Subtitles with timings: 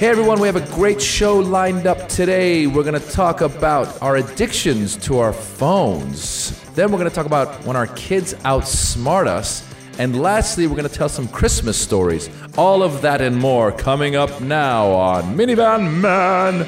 [0.00, 2.66] Hey everyone, we have a great show lined up today.
[2.66, 6.58] We're going to talk about our addictions to our phones.
[6.70, 9.62] Then we're going to talk about when our kids outsmart us.
[9.98, 12.30] And lastly, we're going to tell some Christmas stories.
[12.56, 16.64] All of that and more coming up now on Minivan Men.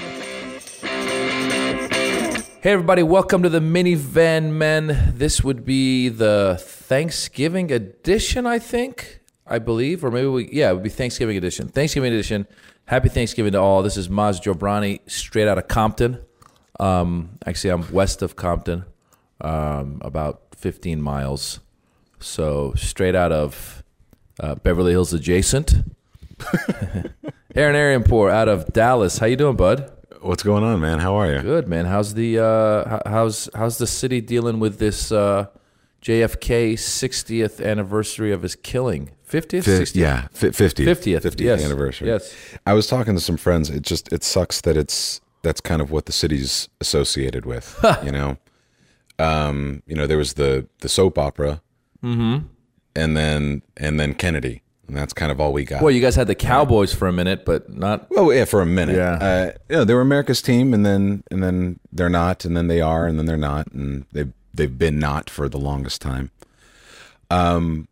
[2.61, 5.15] Hey everybody, welcome to the Minivan Men.
[5.17, 9.21] This would be the Thanksgiving edition, I think.
[9.47, 11.69] I believe, or maybe we, yeah, it would be Thanksgiving edition.
[11.69, 12.47] Thanksgiving edition.
[12.87, 13.83] Happy Thanksgiving to all.
[13.83, 16.19] This is Maz Jobrani, straight out of Compton.
[16.81, 18.85] Um, actually, I'm west of Compton,
[19.41, 21.61] um, about 15 miles.
[22.19, 23.83] So straight out of
[24.41, 25.75] uh, Beverly Hills adjacent.
[27.55, 29.19] Aaron Arianpour out of Dallas.
[29.19, 29.91] How you doing, bud?
[30.21, 30.99] What's going on, man?
[31.01, 31.41] How are you?
[31.41, 31.85] Good, man.
[31.85, 35.47] How's the uh, how's how's the city dealing with this uh,
[36.03, 39.11] JFK 60th anniversary of his killing?
[39.29, 39.95] 50th, 60th?
[39.97, 42.09] yeah, 50th, 50th, 50th yes, anniversary.
[42.09, 42.35] yes.
[42.67, 43.71] I was talking to some friends.
[43.71, 47.79] It just it sucks that it's that's kind of what the city's associated with.
[48.05, 48.37] you know,
[49.19, 51.63] um, you know, there was the the soap opera,
[52.03, 52.47] Mm-hmm.
[52.97, 55.81] and then and then Kennedy, and that's kind of all we got.
[55.83, 58.11] Well, you guys had the Cowboys for a minute, but not.
[58.11, 58.97] Well, yeah, for a minute.
[58.97, 59.13] Yeah.
[59.15, 62.67] Uh, you know, they were America's team, and then and then they're not, and then
[62.67, 66.31] they are, and then they're not, and they've they've been not for the longest time.
[67.31, 67.89] Um,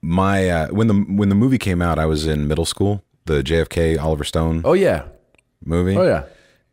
[0.00, 3.02] my uh, when the when the movie came out, I was in middle school.
[3.26, 5.04] The JFK Oliver Stone Oh yeah,
[5.64, 5.96] movie.
[5.96, 6.24] oh yeah.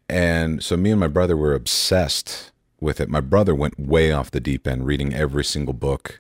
[0.10, 2.52] And so me and my brother were obsessed
[2.82, 3.10] with it.
[3.10, 6.20] My brother went way off the deep end, reading every single book.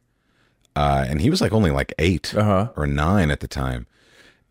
[0.75, 2.69] Uh, and he was like only like 8 Uh-huh.
[2.77, 3.87] or nine at the time.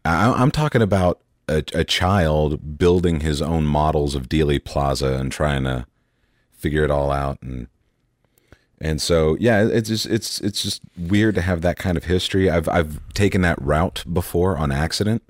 [0.05, 5.30] I, I'm talking about a, a child building his own models of Dealey Plaza and
[5.30, 5.86] trying to
[6.50, 7.39] figure it all out.
[7.41, 7.69] And
[8.80, 12.48] and so yeah, it's just it's it's just weird to have that kind of history.
[12.50, 15.22] I've I've taken that route before on accident.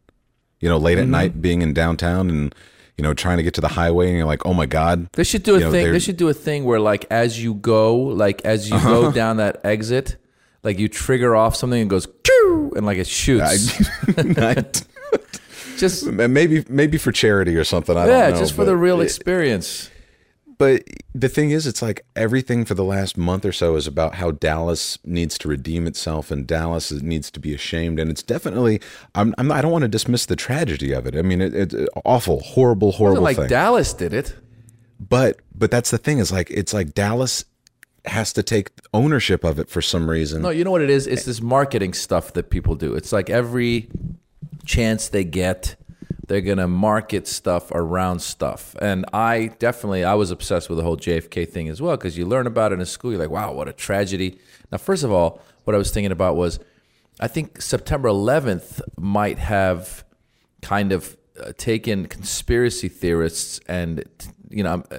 [0.60, 1.10] You know, late at Mm-hmm.
[1.12, 2.54] night, being in downtown and
[2.96, 5.22] you know trying to get to the highway, and you're like, oh my god, They
[5.24, 5.92] should do a You know, thing.
[5.92, 9.36] They should do a thing where, like, as you go, like as you go down
[9.36, 10.16] that exit,
[10.64, 13.80] like you trigger off something and goes, "Choo!" and like it shoots.
[14.18, 14.64] I,
[15.78, 17.96] just maybe maybe for charity or something.
[17.96, 18.38] I yeah, don't know.
[18.40, 19.90] just for the real experience.
[20.58, 20.82] But
[21.14, 24.32] the thing is, it's like everything for the last month or so is about how
[24.32, 28.00] Dallas needs to redeem itself, and Dallas needs to be ashamed.
[28.00, 28.80] And it's definitely,
[29.14, 31.14] I'm, I'm I don't want to dismiss the tragedy of it.
[31.16, 31.74] I mean, it, it's
[32.04, 33.46] awful, horrible, horrible like thing.
[33.48, 34.34] Dallas did it.
[34.98, 37.44] but but that's the thing is like it's like Dallas
[38.04, 40.42] has to take ownership of it for some reason.
[40.42, 41.06] No, you know what it is?
[41.06, 42.94] It's this marketing stuff that people do.
[42.94, 43.90] It's like every
[44.64, 45.76] chance they get,
[46.28, 48.74] they're gonna market stuff around stuff.
[48.80, 52.24] And I definitely, I was obsessed with the whole JFK thing as well because you
[52.26, 53.10] learn about it in school.
[53.10, 54.38] You're like, wow, what a tragedy.
[54.70, 56.60] Now, first of all, what I was thinking about was,
[57.20, 60.04] I think September 11th might have
[60.62, 64.04] kind of uh, taken conspiracy theorists and
[64.50, 64.98] you know uh,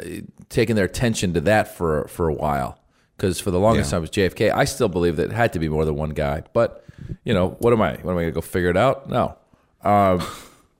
[0.50, 2.80] taken their attention to that for for a while
[3.18, 3.92] because for the longest Yeah.
[3.92, 4.52] time it was JFK.
[4.54, 6.86] I still believe that it had to be more than one guy, but
[7.24, 7.94] you know what am I?
[8.02, 9.10] What am I gonna go figure it out?
[9.10, 9.36] No.
[9.84, 10.22] Um,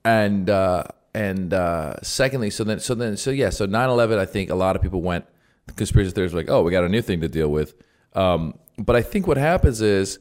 [0.04, 0.84] and uh,
[1.14, 4.18] and uh, secondly, so then so then so yeah, so 9/11.
[4.18, 5.24] I think a lot of people went.
[5.66, 7.74] The conspiracy theorists were like, oh, we got a new thing to deal with.
[8.14, 10.18] Um, but I think what happens is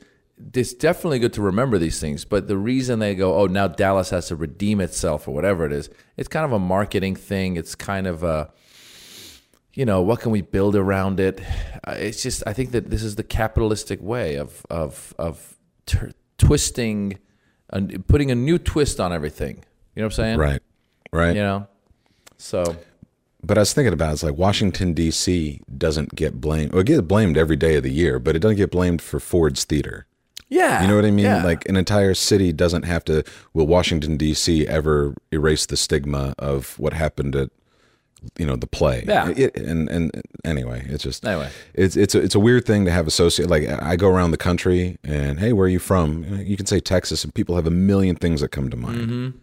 [0.54, 2.26] it's definitely good to remember these things.
[2.26, 5.72] But the reason they go, oh, now Dallas has to redeem itself or whatever it
[5.74, 7.58] is, it's kind of a marketing thing.
[7.58, 8.52] It's kind of a,
[9.74, 11.42] you know, what can we build around it?
[11.88, 16.14] Uh, It's just, I think that this is the capitalistic way of of of t-
[16.38, 17.20] twisting,
[17.70, 19.64] and putting a new twist on everything.
[19.96, 20.38] You know what I'm saying?
[20.40, 20.62] right,
[21.12, 21.36] right.
[21.36, 21.68] You know.
[22.38, 22.78] So
[23.44, 25.62] But I was thinking about it, it's like Washington D.C.
[25.78, 26.72] doesn't get blamed.
[26.72, 29.20] Well, it gets blamed every day of the year, but it doesn't get blamed for
[29.20, 30.06] Ford's Theater.
[30.50, 31.26] yeah, You know what I mean?
[31.26, 31.44] Yeah.
[31.44, 33.24] Like an entire city doesn't have to.
[33.54, 34.68] Will Washington D.C.
[34.68, 37.50] ever erase the stigma of what happened at,
[38.38, 39.04] you know, the play?
[39.08, 39.30] Yeah.
[39.36, 40.12] It, and and
[40.46, 41.50] anyway, it's just Anyway.
[41.74, 43.50] it's it's a, it's a weird thing to have associate.
[43.50, 46.24] Like I go around the country and hey, where are you from?
[46.40, 48.98] You can say Texas, and people have a million things that come to mind.
[49.00, 49.38] Mm-hmm.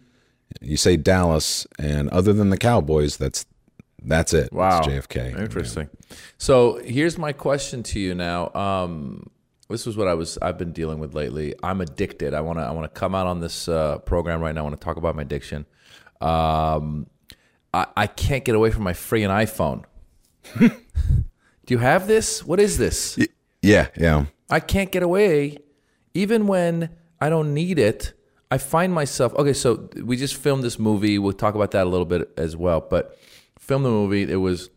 [0.61, 3.45] You say Dallas, and other than the Cowboys, that's
[4.03, 4.51] that's it.
[4.53, 4.79] Wow.
[4.79, 5.39] it's JFK.
[5.39, 5.89] Interesting.
[6.37, 8.53] So here's my question to you now.
[8.53, 9.29] Um,
[9.69, 11.53] this was what I was I've been dealing with lately.
[11.61, 12.33] I'm addicted.
[12.33, 14.61] I want to I want to come out on this uh, program right now.
[14.61, 15.65] I want to talk about my addiction.
[16.21, 17.07] Um,
[17.73, 19.83] I, I can't get away from my freaking iPhone.
[21.65, 22.45] Do you have this?
[22.45, 23.19] What is this?
[23.61, 24.25] Yeah, yeah.
[24.49, 25.57] I can't get away,
[26.13, 26.89] even when
[27.19, 28.13] I don't need it.
[28.49, 29.53] I find myself okay.
[29.53, 31.19] So we just filmed this movie.
[31.19, 32.79] We'll talk about that a little bit as well.
[32.79, 33.17] But
[33.59, 34.23] filmed the movie.
[34.23, 34.69] It was,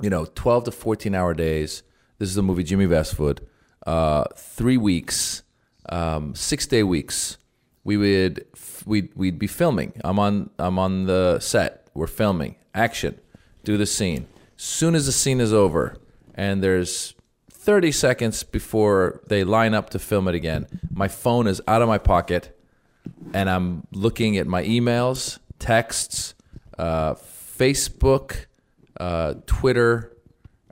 [0.00, 1.82] you know, twelve to fourteen hour days.
[2.18, 3.38] This is the movie Jimmy Vestvood.
[3.86, 5.42] Uh, three weeks,
[5.88, 7.38] um, six day weeks,
[7.84, 8.44] we would
[8.84, 9.92] we'd we'd be filming.
[10.02, 11.88] I'm on I'm on the set.
[11.94, 12.56] We're filming.
[12.74, 13.20] Action.
[13.64, 14.26] Do the scene.
[14.56, 15.96] Soon as the scene is over,
[16.34, 17.14] and there's
[17.50, 21.88] 30 seconds before they line up to film it again, my phone is out of
[21.88, 22.57] my pocket,
[23.34, 26.34] and I'm looking at my emails, texts,
[26.78, 28.46] uh, Facebook,
[28.98, 30.16] uh, Twitter,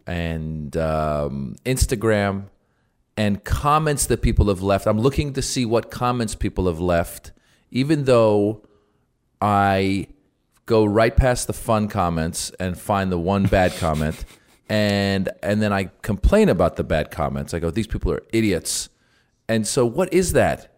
[0.06, 2.44] and um, Instagram
[3.16, 4.86] and comments that people have left.
[4.86, 7.32] I'm looking to see what comments people have left,
[7.70, 8.62] even though
[9.40, 10.08] I
[10.66, 14.24] go right past the fun comments and find the one bad comment,
[14.68, 17.54] and and then I complain about the bad comments.
[17.54, 18.88] I go, these people are idiots.
[19.48, 20.75] And so, what is that?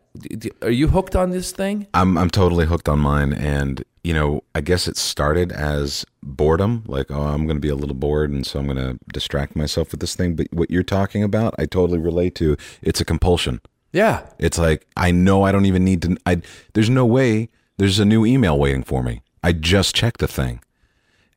[0.62, 1.87] Are you hooked on this thing?
[1.94, 6.85] I'm I'm totally hooked on mine, and you know, I guess it started as boredom,
[6.87, 9.55] like oh, I'm going to be a little bored, and so I'm going to distract
[9.56, 10.35] myself with this thing.
[10.37, 12.56] But what you're talking about, I totally relate to.
[12.82, 13.61] It's a compulsion.
[13.93, 14.26] Yeah.
[14.38, 16.17] It's like I know I don't even need to.
[16.26, 16.43] I
[16.75, 17.49] there's no way
[17.79, 19.23] there's a new email waiting for me.
[19.43, 20.61] I just checked the thing,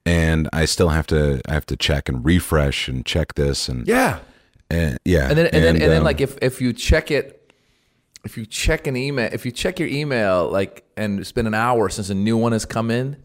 [0.05, 3.87] and I still have to I have to check and refresh and check this and
[3.87, 4.19] Yeah.
[4.69, 7.40] and yeah And then and, then and then um, like if if you check it
[8.23, 11.53] if you check an email if you check your email like and it's been an
[11.55, 13.17] hour since a new one has come in,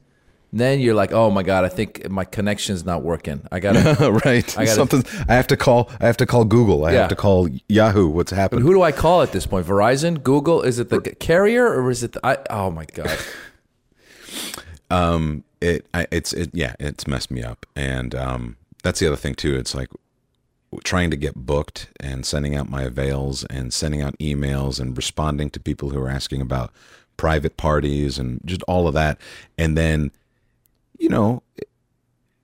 [0.53, 3.43] then you're like, "Oh my god, I think my connection's not working.
[3.53, 6.45] I got to right I gotta- something I have to call I have to call
[6.47, 7.01] Google I Yeah.
[7.01, 9.67] have to call Yahoo what's happening Who do I call at this point?
[9.67, 13.11] Verizon, Google, is it the carrier or is it the, I Oh my god.
[14.91, 19.17] um it I, it's it yeah it's messed me up and um that's the other
[19.17, 19.89] thing too it's like
[20.85, 25.51] trying to get booked and sending out my avails and sending out emails and responding
[25.51, 26.73] to people who are asking about
[27.17, 29.19] private parties and just all of that.
[29.59, 30.11] And then
[30.99, 31.43] you know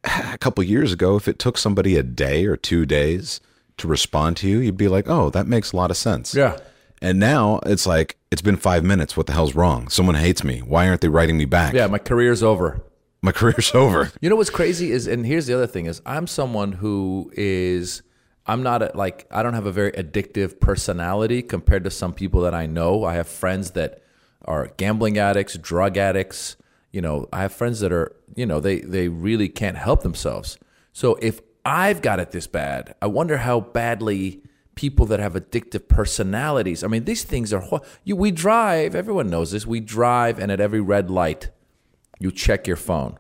[0.04, 3.40] a couple years ago if it took somebody a day or two days
[3.78, 6.34] to respond to you you'd be like oh that makes a lot of sense.
[6.34, 6.58] Yeah.
[7.00, 9.16] and now it's like it's been five minutes.
[9.16, 9.88] What the hell's wrong?
[9.88, 10.60] Someone hates me.
[10.60, 11.74] Why aren't they writing me back?
[11.74, 12.80] Yeah, my career's over.
[13.20, 14.10] my career's over.
[14.22, 18.02] You know what's crazy is, and here's the other thing is, I'm someone who is,
[18.46, 22.40] I'm not a, like, I don't have a very addictive personality compared to some people
[22.42, 23.04] that I know.
[23.04, 24.02] I have friends that
[24.44, 26.56] are gambling addicts, drug addicts.
[26.90, 30.58] You know, I have friends that are, you know, they they really can't help themselves.
[30.92, 34.42] So if I've got it this bad, I wonder how badly
[34.74, 36.82] people that have addictive personalities.
[36.82, 37.80] I mean, these things are.
[38.04, 38.94] You, we drive.
[38.96, 39.66] Everyone knows this.
[39.66, 41.50] We drive, and at every red light,
[42.18, 43.18] you check your phone.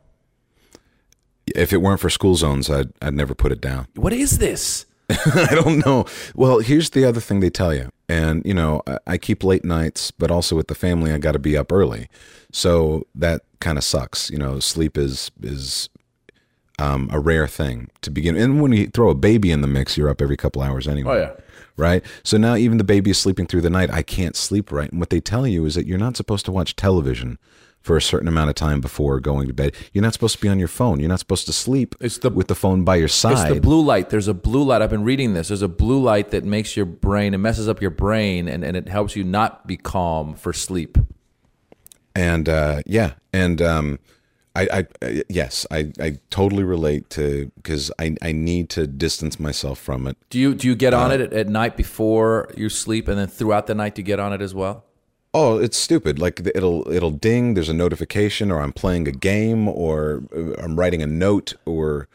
[1.54, 4.86] if it weren't for school zones i'd, I'd never put it down What is this?
[5.34, 6.04] i don't know.
[6.34, 9.64] Well here's the other thing they tell you and you know I, I keep late
[9.64, 12.08] nights but also with the family i got to be up early.
[12.52, 15.88] So that kind of sucks you know sleep is is
[16.78, 19.96] um, a rare thing to begin and when you throw a baby in the mix
[19.96, 21.16] you're up every couple hours anyway.
[21.16, 21.32] Oh, yeah.
[21.76, 22.02] right?
[22.24, 24.98] So now even the baby is sleeping through the night i can't sleep right and
[24.98, 27.38] what they tell you is that you're not supposed to watch television
[27.82, 30.48] for a certain amount of time before going to bed you're not supposed to be
[30.48, 33.08] on your phone you're not supposed to sleep It's the- with the phone by your
[33.08, 33.32] side.
[33.32, 34.10] It's the blue light.
[34.10, 34.80] There's a blue light.
[34.82, 35.48] I've been reading this.
[35.48, 38.76] There's a blue light that makes your brain, it messes up your brain, and, and
[38.76, 40.96] it helps you not be calm for sleep.
[42.14, 43.98] and uh, yeah, and um,
[44.54, 49.78] I, I, yes, I, I totally relate to because I, I need to distance myself
[49.78, 50.16] from it.
[50.30, 53.18] Do you do you get on Uh, it at, at night before you sleep, and
[53.18, 54.84] then throughout the night you get on it as well?
[55.34, 56.18] Oh, it's stupid.
[56.18, 57.54] Like it'll it'll ding.
[57.54, 62.08] There's a notification, or I'm playing a game, or uh, I'm writing a note, or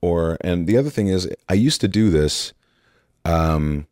[0.00, 0.38] or.
[0.40, 2.54] And the other thing is, I used to do this.
[3.24, 3.86] Um,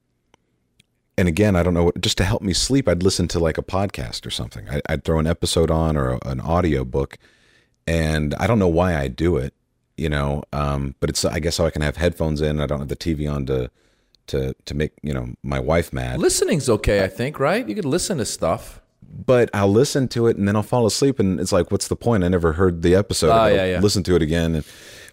[1.19, 2.01] and again, I don't know what.
[2.01, 4.69] Just to help me sleep, I'd listen to like a podcast or something.
[4.71, 7.19] I, I'd throw an episode on or an audio book,
[7.87, 9.53] and I don't know why I do it.
[9.99, 12.61] You know, um, but it's I guess so I can have headphones in.
[12.61, 13.71] I don't have the TV on to
[14.31, 16.19] to to make you know my wife mad.
[16.21, 17.69] Listening's okay, I think, right?
[17.69, 18.81] You could listen to stuff.
[19.03, 21.97] but I'll listen to it and then I'll fall asleep and it's like, what's the
[21.97, 22.23] point?
[22.25, 23.31] I never heard the episode.
[23.31, 23.81] Ah, yeah, yeah.
[23.81, 24.55] Listen to it again.
[24.57, 24.65] And,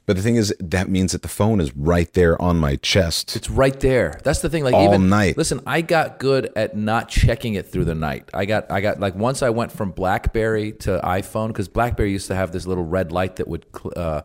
[0.05, 3.35] but the thing is, that means that the phone is right there on my chest.
[3.35, 4.17] It's right there.
[4.23, 4.63] That's the thing.
[4.63, 5.35] Like All even night.
[5.35, 8.29] Listen, I got good at not checking it through the night.
[8.33, 12.27] I got I got like once I went from BlackBerry to iPhone because BlackBerry used
[12.27, 13.65] to have this little red light that would
[13.97, 14.21] uh,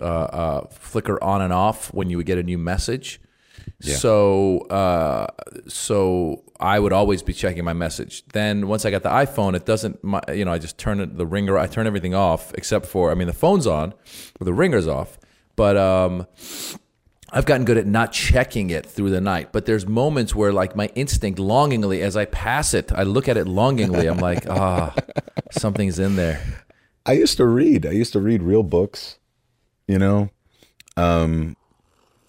[0.00, 3.20] uh, uh, flicker on and off when you would get a new message.
[3.80, 5.26] So uh,
[5.68, 8.24] so I would always be checking my message.
[8.28, 10.02] Then once I got the iPhone, it doesn't.
[10.04, 11.58] My, you know, I just turn it, the ringer.
[11.58, 13.94] I turn everything off except for I mean the phone's on,
[14.38, 15.18] but the ringer's off.
[15.56, 16.26] But um,
[17.32, 20.74] I've gotten good at not checking it through the night, but there's moments where, like,
[20.74, 24.06] my instinct longingly, as I pass it, I look at it longingly.
[24.06, 24.94] I'm like, ah,
[25.52, 26.42] something's in there.
[27.06, 27.86] I used to read.
[27.86, 29.18] I used to read real books,
[29.86, 30.30] you know?
[30.96, 31.56] Um,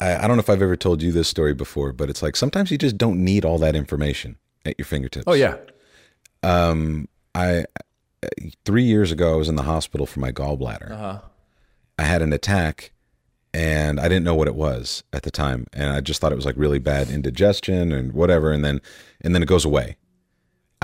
[0.02, 2.36] I, I don't know if I've ever told you this story before, but it's like
[2.36, 5.26] sometimes you just don't need all that information at your fingertips.
[5.28, 5.58] Oh yeah,
[7.36, 7.66] I
[8.66, 10.92] three years ago I was in the hospital for my gallbladder.
[10.92, 11.20] Uh-huh.
[12.00, 12.92] I had an attack,
[13.54, 16.36] and I didn't know what it was at the time, and I just thought it
[16.36, 18.82] was like really bad indigestion and whatever, and then
[19.22, 19.98] and then it goes away.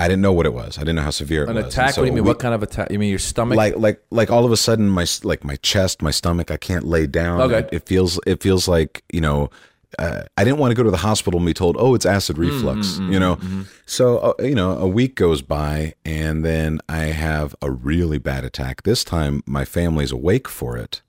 [0.00, 0.78] I didn't know what it was.
[0.78, 1.64] I didn't know how severe it An was.
[1.64, 1.94] And attack?
[1.94, 2.24] so what do you mean?
[2.24, 2.90] we- what kind of attack?
[2.92, 3.56] You mean your stomach?
[3.56, 6.84] like like like all of a sudden my like my chest my stomach i can't
[6.84, 7.58] lay down Okay.
[7.60, 9.50] it, it feels it feels like you know
[9.98, 12.36] uh, i didn't want to go to the hospital and be told oh it's acid
[12.36, 13.38] Mm, reflux you know
[13.86, 18.44] so uh, you know a week goes by and then i have a really bad
[18.44, 21.00] attack this time my family's awake for it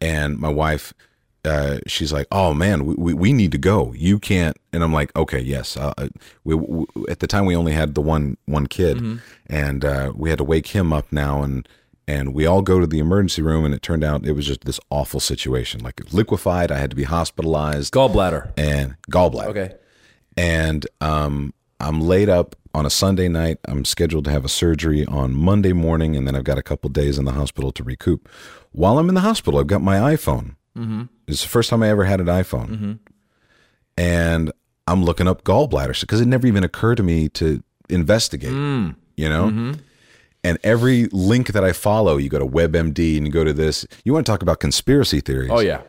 [0.00, 0.92] and my wife
[1.44, 3.92] uh, she's like, "Oh man, we, we, we need to go.
[3.96, 6.08] You can't." And I'm like, "Okay, yes." Uh, uh,
[6.44, 10.30] we, we, at the time, we only had the one one kid, and uh, we
[10.30, 11.68] had to wake him up now, and
[12.06, 14.64] and we all go to the emergency room, and it turned out it was just
[14.64, 16.70] this awful situation, like liquefied.
[16.70, 18.52] I had to be hospitalized gallbladder.
[18.56, 19.46] and gallbladder.
[19.46, 19.74] Okay.
[20.36, 23.58] And um, I'm laid up on a Sunday night.
[23.66, 26.88] I'm scheduled to have a surgery on Monday morning, and then I've got a couple
[26.90, 28.28] days in the hospital to recoup.
[28.72, 30.56] While I'm in the hospital, I've got my iPhone.
[30.76, 31.02] Mm-hmm.
[31.28, 32.92] It's the first time I ever had an iPhone, mm-hmm.
[33.96, 34.52] and
[34.86, 38.52] I'm looking up gallbladder because it never even occurred to me to investigate.
[38.52, 38.96] Mm.
[39.16, 39.46] You know.
[39.46, 39.72] Mm-hmm.
[40.44, 43.86] And every link that I follow, you go to WebMD and you go to this.
[44.04, 45.50] You want to talk about conspiracy theories?
[45.52, 45.82] Oh yeah.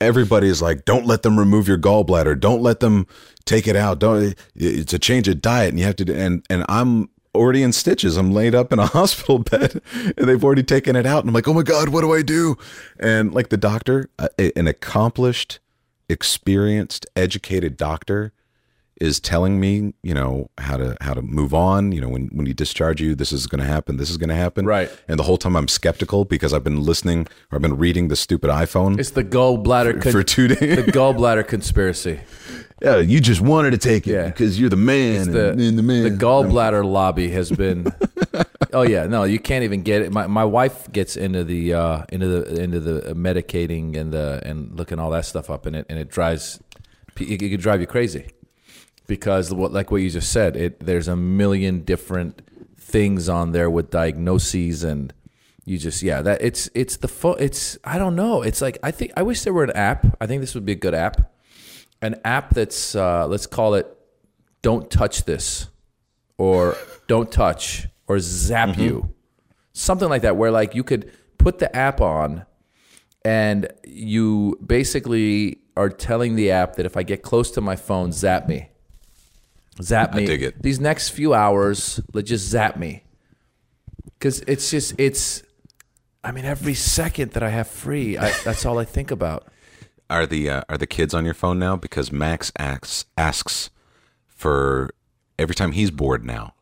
[0.00, 2.38] everybody's like, don't let them remove your gallbladder.
[2.38, 3.06] Don't let them
[3.44, 3.98] take it out.
[3.98, 4.34] Don't.
[4.54, 6.14] It's a change of diet, and you have to.
[6.14, 8.16] And and I'm already in stitches.
[8.16, 9.80] I'm laid up in a hospital bed,
[10.16, 11.20] and they've already taken it out.
[11.20, 12.56] And I'm like, oh my god, what do I do?
[12.98, 15.58] And like the doctor, uh, an accomplished,
[16.08, 18.32] experienced, educated doctor
[19.00, 21.92] is telling me, you know, how to how to move on.
[21.92, 23.96] You know, when when you discharge you, this is going to happen.
[23.96, 24.66] This is going to happen.
[24.66, 24.90] Right.
[25.08, 28.16] And the whole time I'm skeptical because I've been listening or I've been reading the
[28.16, 30.76] stupid iPhone It's the gallbladder con- for two days.
[30.84, 32.20] the gallbladder conspiracy.
[32.82, 34.26] Yeah, you just wanted to take it Yeah.
[34.26, 35.30] because you're the man.
[35.30, 36.02] The, and, and the man.
[36.02, 37.86] the gallbladder lobby has been.
[38.74, 40.12] oh yeah, no, you can't even get it.
[40.12, 44.76] My my wife gets into the uh, into the into the medicating and the and
[44.76, 46.60] looking all that stuff up, and it and it drives
[47.16, 48.26] it could drive you crazy
[49.06, 52.42] because what like what you just said, it there's a million different
[52.78, 55.12] things on there with diagnoses and
[55.64, 58.42] you just yeah that it's it's the fo- it's I don't know.
[58.42, 60.06] It's like I think I wish there were an app.
[60.20, 61.32] I think this would be a good app.
[62.02, 63.86] An app that's uh, let's call it
[64.62, 65.68] don't touch this
[66.38, 69.14] or don't touch or zap you.
[69.72, 72.46] Something like that where like you could put the app on
[73.24, 78.12] and you basically are telling the app that if I get close to my phone
[78.12, 78.68] zap me
[79.82, 80.62] zap I me dig it.
[80.62, 83.04] these next few hours let just zap me
[84.18, 85.42] because it's just it's
[86.22, 89.48] I mean every second that I have free I, that's all I think about
[90.10, 91.76] are the uh, are the kids on your phone now?
[91.76, 93.70] Because Max asks asks
[94.26, 94.90] for
[95.38, 96.54] every time he's bored now.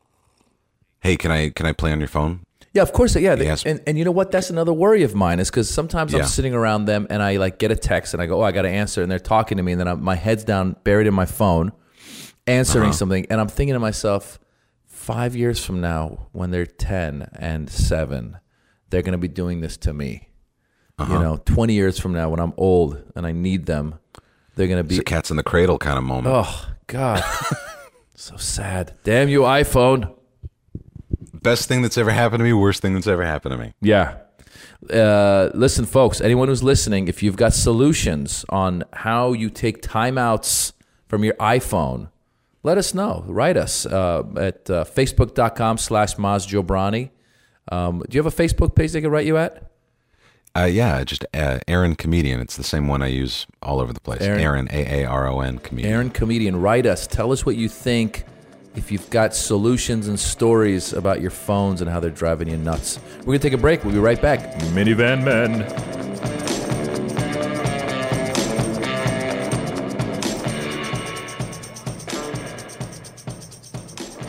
[1.00, 2.40] Hey, can I can I play on your phone?
[2.72, 3.14] Yeah, of course.
[3.16, 3.66] Yeah, Yes.
[3.66, 4.30] and and you know what?
[4.30, 6.20] That's another worry of mine is because sometimes Yeah.
[6.20, 8.52] I'm sitting around them and I like get a text and I go, oh, I
[8.52, 11.06] got to answer, and they're talking to me, and then I'm, my head's down, buried
[11.08, 11.72] in my phone,
[12.46, 12.92] answering Uh-huh.
[12.92, 14.38] something, and I'm thinking to myself,
[14.86, 18.38] five years from now, when they're ten and seven,
[18.90, 20.28] they're going to be doing this to me.
[20.98, 21.12] Uh-huh.
[21.14, 23.94] You know, twenty years from now, when I'm old and I need them,
[24.54, 24.96] they're going to be.
[24.96, 26.34] It's a cats in the cradle kind of moment.
[26.38, 27.22] Oh God,
[28.14, 28.94] so sad.
[29.02, 30.14] Damn you, iPhone.
[31.32, 32.52] Best thing that's ever happened to me.
[32.52, 33.72] Worst thing that's ever happened to me.
[33.80, 34.18] Yeah.
[34.92, 40.72] Uh, listen, folks, anyone who's listening, if you've got solutions on how you take timeouts
[41.08, 42.10] from your iPhone,
[42.62, 43.24] let us know.
[43.26, 47.10] Write us uh, at uh, facebook.com slash Maz Jobrani.
[47.70, 49.70] Um, do you have a Facebook page they can write you at?
[50.54, 52.40] Uh, yeah, just uh, Aaron comedian.
[52.40, 54.20] It's the same one I use all over the place.
[54.20, 55.92] Aaron- Aaron A A R O N comedian.
[55.94, 57.06] Aaron Comedian, write us.
[57.06, 58.24] Tell us what you think.
[58.74, 62.98] If you've got solutions and stories about your phones and how they're driving you nuts.
[63.18, 63.84] We're going to take a break.
[63.84, 64.54] We'll be right back.
[64.72, 66.51] Minivan Men.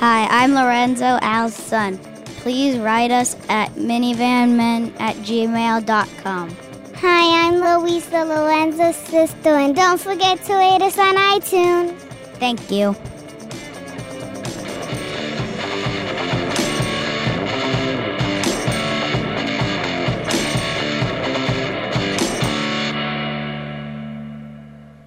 [0.05, 1.97] Hi, I'm Lorenzo Al's son.
[2.41, 6.57] Please write us at minivanmen at gmail.com.
[6.97, 11.97] Hi, I'm Louisa Lorenzo's sister, and don't forget to rate us on iTunes.
[12.37, 12.97] Thank you.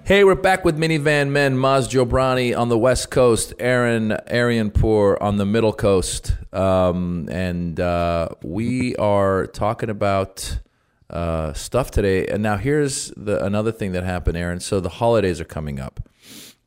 [0.07, 5.35] Hey, we're back with Minivan Men, Maz Jobrani on the West Coast, Aaron Arianpour on
[5.35, 6.33] the Middle Coast.
[6.53, 10.59] Um, and uh, we are talking about
[11.09, 12.25] uh, stuff today.
[12.25, 14.61] And now here's the another thing that happened, Aaron.
[14.61, 15.99] So the holidays are coming up.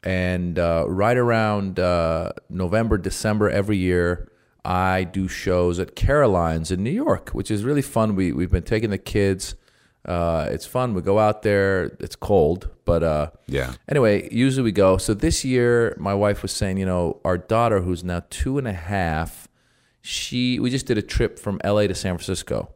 [0.03, 4.31] And uh, right around uh, November, December every year,
[4.67, 8.17] I do shows at Caroline's in New York, which is really fun.
[8.17, 9.55] We we've been taking the kids.
[10.05, 10.95] Uh, it's fun.
[10.95, 11.97] We go out there.
[12.01, 13.75] It's cold, but uh, Yeah.
[13.89, 14.97] Anyway, usually we go.
[14.97, 18.67] So this year, my wife was saying, you know, our daughter, who's now two and
[18.67, 19.47] a half,
[20.01, 21.87] she we just did a trip from L.A.
[21.87, 22.73] to San Francisco,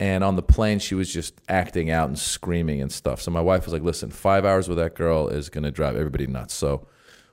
[0.00, 3.22] and on the plane, she was just acting out and screaming and stuff.
[3.22, 6.26] So my wife was like, "Listen, five hours with that girl is gonna drive everybody
[6.26, 6.54] nuts.
[6.54, 6.86] So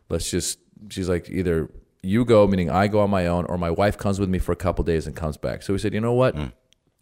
[0.09, 1.71] let's just." She's like, either
[2.03, 4.51] you go, meaning I go on my own, or my wife comes with me for
[4.51, 5.61] a couple days and comes back.
[5.61, 6.35] So we said, you know what?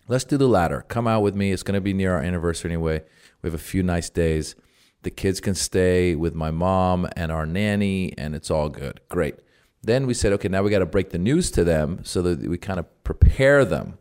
[0.09, 0.83] Let's do the latter.
[0.87, 1.51] Come out with me.
[1.51, 3.03] It's going to be near our anniversary anyway.
[3.41, 4.55] We have a few nice days.
[5.03, 8.99] The kids can stay with my mom and our nanny, and it's all good.
[9.07, 9.35] Great.
[9.83, 12.41] Then we said, okay, now we got to break the news to them so that
[12.41, 13.97] we kind of prepare them.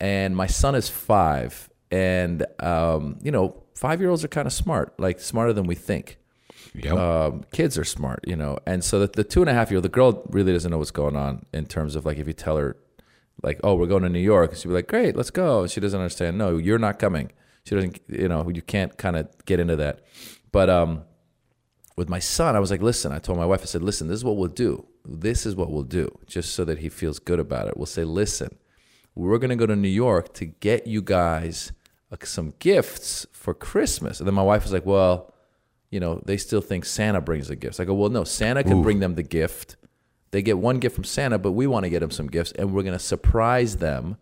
[0.00, 4.52] And my son is five, and um, you know, five year olds are kind of
[4.52, 6.16] smart, like smarter than we think
[6.74, 6.94] Yep.
[6.96, 8.58] um, kids are smart, you know.
[8.66, 10.78] And so the, the two and a half year old, the girl really doesn't know
[10.78, 12.76] what's going on in terms of like if you tell her,
[13.42, 15.66] like, oh, we're going to New York, she'd be like, great, let's go.
[15.66, 16.38] She doesn't understand.
[16.38, 17.32] No, you're not coming.
[17.64, 20.00] She doesn't, you know, you can't kind of get into that.
[20.52, 21.02] But um,
[21.96, 24.16] with my son, I was like, listen, I told my wife, I said, listen, this
[24.16, 24.86] is what we'll do.
[25.04, 27.76] This is what we'll do, just so that he feels good about it.
[27.76, 28.58] We'll say, listen,
[29.14, 31.72] we're going to go to New York to get you guys
[32.12, 34.20] uh, some gifts for Christmas.
[34.20, 35.32] And then my wife was like, well,
[35.90, 37.80] you know, they still think Santa brings the gifts.
[37.80, 39.76] I go, well, no, Santa can bring them the gift.
[40.30, 42.72] They get one gift from Santa, but we want to get them some gifts, and
[42.72, 44.16] we're going to surprise them.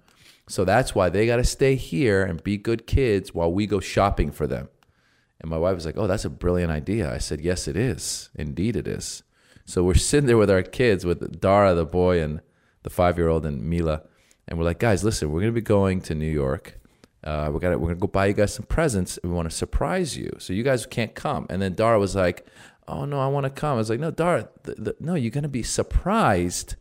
[0.48, 3.80] So that's why they got to stay here and be good kids while we go
[3.80, 4.68] shopping for them.
[5.40, 7.12] And my wife was like, oh, that's a brilliant idea.
[7.12, 8.30] I said, yes, it is.
[8.34, 9.22] Indeed, it is.
[9.66, 12.40] So we're sitting there with our kids, with Dara, the boy, and
[12.82, 14.02] the five year old, and Mila.
[14.46, 16.77] And we're like, guys, listen, we're going to be going to New York.
[17.28, 19.18] Uh, we got we're gonna go buy you guys some presents.
[19.18, 21.46] And we want to surprise you, so you guys can't come.
[21.50, 22.46] And then Dara was like,
[22.86, 25.30] "Oh no, I want to come." I was like, "No, Dara, the, the, no, you're
[25.38, 26.76] gonna be surprised,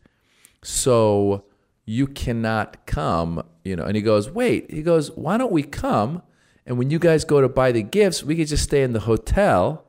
[0.64, 1.44] so
[1.86, 3.84] you cannot come." You know.
[3.84, 6.22] And he goes, "Wait." He goes, "Why don't we come?
[6.66, 9.02] And when you guys go to buy the gifts, we could just stay in the
[9.02, 9.86] hotel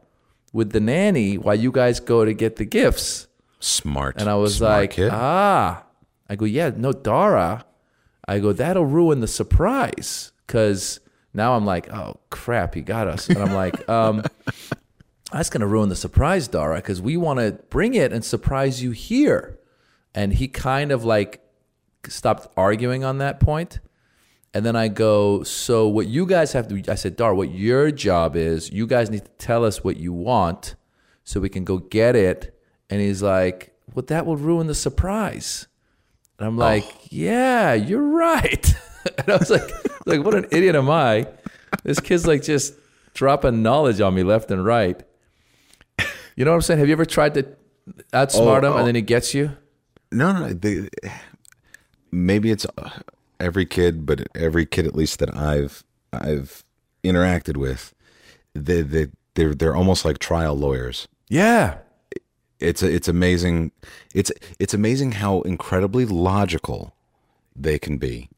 [0.53, 3.29] with the nanny while you guys go to get the gifts."
[3.61, 4.21] Smart.
[4.21, 5.11] And I was Smart like, kid.
[5.13, 5.85] ah.
[6.31, 7.65] I go, yeah, no, Dara.
[8.27, 10.31] I go, that'll ruin the surprise.
[10.49, 10.99] Cause
[11.33, 13.29] now I'm like, oh crap, he got us.
[13.29, 14.25] And I'm like, um,
[15.33, 18.91] that's gonna ruin the surprise, Dara, because we want to bring it and surprise you
[18.91, 19.59] here.
[20.15, 21.41] And he kind of like
[22.09, 23.79] stopped arguing on that point.
[24.55, 27.91] And then I go, so what you guys have to, I said, Dar, what your
[27.91, 30.75] job is, you guys need to tell us what you want
[31.23, 32.59] so we can go get it.
[32.89, 35.69] And he's like, well, that will ruin the surprise.
[36.39, 38.75] And I'm like, yeah, you're right.
[39.19, 39.71] and I was like,
[40.07, 41.27] like, what an idiot am I?
[41.85, 42.75] This kid's like just
[43.15, 45.03] dropping knowledge on me left and right.
[46.37, 46.79] You know what I'm saying?
[46.79, 47.43] Have you ever tried to
[48.13, 48.77] outsmart Oh, him oh.
[48.79, 49.57] and then he gets you?
[50.13, 50.53] No, no.
[50.53, 50.89] They,
[52.13, 52.91] maybe it's uh,
[53.41, 56.65] every kid, but every kid at least that I've I've
[57.03, 57.95] interacted with,
[58.55, 61.09] they they they're they're almost like trial lawyers.
[61.29, 61.79] Yeah.
[62.61, 63.73] It's it's amazing.
[64.15, 66.95] It's it's amazing how incredibly logical
[67.55, 68.29] they can be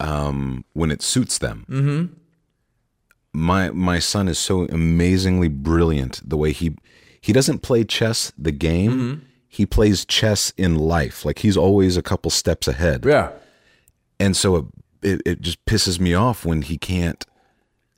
[0.00, 1.64] um, when it suits them.
[1.68, 2.12] Mm-hmm.
[3.32, 6.20] My my son is so amazingly brilliant.
[6.28, 6.76] The way he
[7.20, 9.26] he doesn't play chess the game.
[9.48, 11.24] He plays chess in life.
[11.24, 13.30] Like he's always a couple steps ahead Yeah.
[14.18, 14.64] and so it,
[15.02, 17.24] it, it just pisses me off when he can't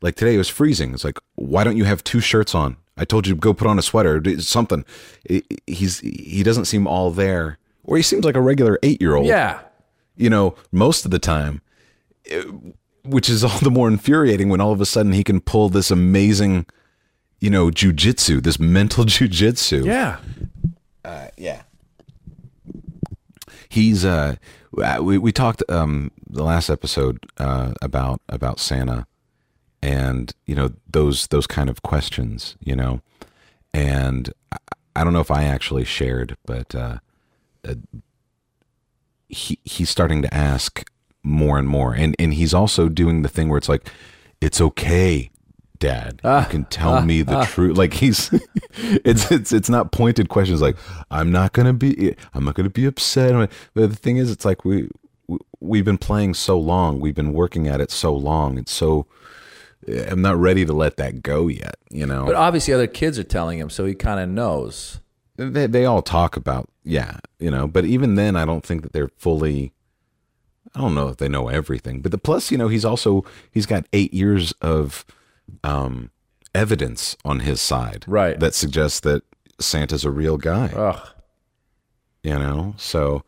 [0.03, 3.05] like today it was freezing it's like why don't you have two shirts on i
[3.07, 4.85] told you to go put on a sweater something
[5.67, 9.27] he's he doesn't seem all there or he seems like a regular eight year old
[9.27, 9.61] Yeah.
[10.17, 11.63] you know most of the time
[13.05, 15.91] which is all the more infuriating when all of a sudden he can pull this
[15.91, 16.67] amazing
[17.41, 20.19] you know jujitsu this mental jujitsu Yeah.
[21.37, 21.63] yeah.
[23.69, 24.37] He's uh
[25.01, 29.07] we we talked um the last episode uh about about Santa
[29.83, 33.01] and you know those those kind of questions, you know.
[33.75, 34.57] And I,
[34.97, 36.99] I don't know if I actually shared but uh,
[37.69, 37.75] uh
[39.29, 40.85] he he's starting to ask
[41.27, 41.95] more and more.
[41.95, 43.89] And and he's also doing the thing where it's like
[44.41, 45.31] it's okay
[45.79, 46.21] dad.
[46.25, 47.45] You ah, can tell ah, me the ah.
[47.45, 48.31] truth like he's
[48.73, 50.77] it's it's it's not pointed questions like
[51.11, 53.51] i'm not gonna be i'm not gonna be upset.
[53.75, 54.89] But the thing is it's like we
[55.29, 59.07] we- we've been playing so long we've been working at it so long it's so
[60.09, 62.25] i'm not ready to let that go yet you know?
[62.25, 65.01] But obviously, other kids are telling him, so he kind of knows.
[65.37, 67.67] they, they all talk about yeah you know?
[67.67, 69.73] But even then i don't think that they're fully
[70.77, 73.67] i don't know if they know everything but the plus you know he's also he's
[73.67, 75.05] got eight years of
[75.65, 76.11] um
[76.55, 78.39] evidence on his side Right.
[78.41, 79.23] that suggests that
[79.59, 81.09] santa's a real guy Ugh.
[82.23, 83.25] you know so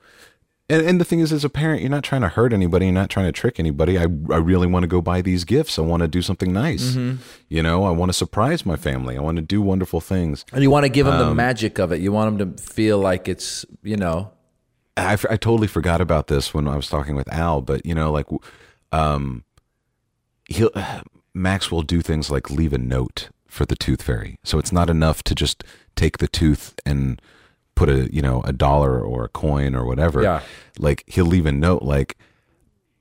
[0.70, 2.84] And, and the thing is, as a parent, you're not trying to hurt anybody.
[2.84, 3.96] You're not trying to trick anybody.
[3.96, 5.78] I, I really want to go buy these gifts.
[5.78, 6.90] I want to do something nice.
[6.92, 7.22] Mm-hmm.
[7.48, 9.16] You know, I want to surprise my family.
[9.16, 10.44] I want to do wonderful things.
[10.52, 12.02] And you want to give them Um, the magic of it.
[12.02, 14.30] You want them to feel like it's, you know,
[14.98, 17.94] I, f- I totally forgot about this when I was talking with Al, but you
[17.94, 18.26] know, like,
[18.92, 19.44] um,
[20.48, 20.70] he'll
[21.34, 24.38] Max will do things like leave a note for the tooth fairy.
[24.44, 25.62] So it's not enough to just
[25.94, 27.20] take the tooth and
[27.74, 30.22] put a you know a dollar or a coin or whatever.
[30.22, 30.42] Yeah.
[30.78, 32.16] Like he'll leave a note like,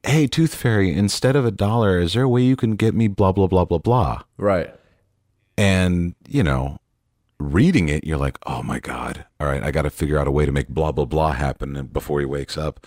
[0.03, 3.07] "Hey, tooth fairy, instead of a dollar, is there a way you can get me
[3.07, 4.73] blah blah blah blah blah?" right.
[5.57, 6.77] And you know,
[7.39, 9.25] reading it, you're like, oh my God.
[9.39, 11.89] All right, I got to figure out a way to make blah, blah, blah happen
[11.93, 12.85] before he wakes up,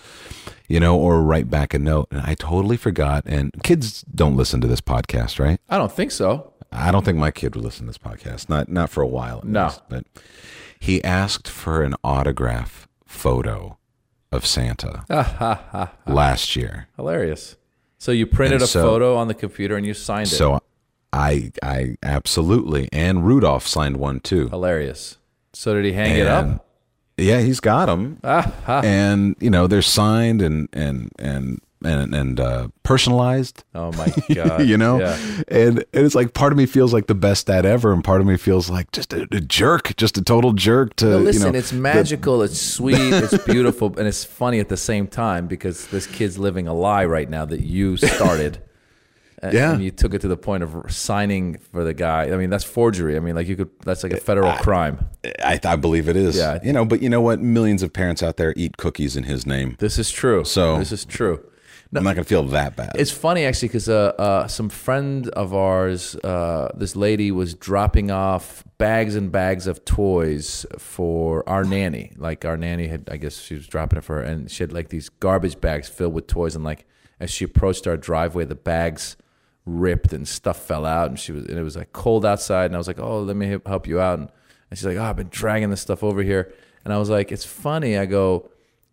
[0.68, 2.08] you know, or write back a note.
[2.10, 3.22] And I totally forgot.
[3.26, 5.60] And kids don't listen to this podcast, right?
[5.68, 6.52] I don't think so.
[6.72, 9.40] I don't think my kid would listen to this podcast, not, not for a while.
[9.44, 9.64] No.
[9.66, 9.82] least.
[9.88, 10.04] But
[10.78, 13.76] he asked for an autograph photo
[14.32, 15.04] of Santa
[16.06, 16.88] last year.
[16.96, 17.56] Hilarious.
[17.98, 20.36] So you printed And a so- photo on the computer and you signed it.
[20.36, 20.60] So
[21.12, 24.48] I, I absolutely, and Rudolph signed one too.
[24.48, 25.16] Hilarious.
[25.52, 26.66] So did he hang it up?
[27.16, 28.50] Yeah, he's got them, Ah,
[28.82, 33.62] and you know they're signed and and and and and uh, personalized.
[33.74, 34.64] Oh my god.
[34.66, 35.18] you know, Yeah.
[35.48, 38.22] and, and it's like part of me feels like the best dad ever, and part
[38.22, 40.96] of me feels like just a, a jerk, just a total jerk.
[40.96, 44.68] To But listen, you know, it's magical, it's sweet, it's beautiful, and it's funny at
[44.70, 48.62] the same time because this kid's living a lie right now that you started.
[49.42, 49.72] And, Yeah.
[49.74, 52.24] and you took it to the point of signing for the guy.
[52.30, 53.16] I mean, that's forgery.
[53.16, 55.08] I mean, like you could, that's like a federal crime.
[55.42, 56.36] I, I believe it is.
[56.36, 56.58] Yeah.
[56.62, 57.40] you know, but you know what?
[57.40, 59.76] Millions of parents out there eat cookies in his name.
[59.78, 60.44] This is true.
[60.44, 61.44] So- this is true.
[61.92, 62.92] I'm not gonna feel that bad.
[62.94, 68.12] It's funny actually because uh, uh, some friend of ours, uh, this lady was dropping
[68.12, 72.12] off bags and bags of toys for our nanny.
[72.16, 74.72] Like our nanny had, I guess she was dropping it for her, and she had
[74.72, 76.54] like these garbage bags filled with toys.
[76.54, 76.86] And like
[77.18, 79.16] as she approached our driveway, the bags
[79.66, 82.66] ripped and stuff fell out, and she was, and it was like cold outside.
[82.66, 84.30] And I was like, "Oh, let me help- you out." And,
[84.70, 86.52] and she's like, "Oh, I've been dragging this stuff over here."
[86.84, 88.50] And I was like, "It's funny." I go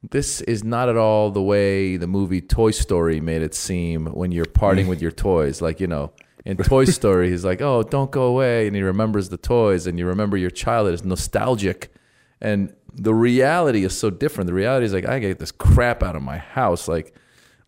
[0.10, 4.32] this is not at all the way the movie Toy Story made it seem when
[4.32, 5.62] you're parting with your toys.
[5.62, 6.12] Like, you know,
[6.46, 8.68] in Toy Story, he's like, oh, don't go away.
[8.68, 10.94] And he remembers the toys and you remember your childhood.
[10.94, 11.94] is nostalgic.
[12.40, 14.48] And the reality is so different.
[14.48, 16.88] The reality is like, I get this crap out of my house.
[16.88, 17.14] Like,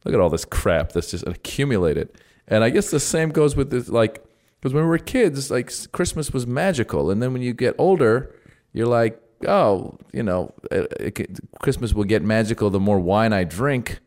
[0.06, 2.10] look at all this crap that's just accumulated.
[2.50, 4.24] And I guess the same goes with this, like,
[4.60, 7.12] because when we were kids, like Christmas was magical.
[7.12, 8.36] And then when you get older,
[8.74, 13.44] you're like, oh, you know, it, it, Christmas will get magical the more wine I
[13.44, 14.00] drink.